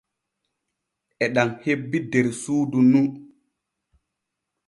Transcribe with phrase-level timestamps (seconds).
[1.23, 3.01] E ɗam hebbi der suudu ɗu.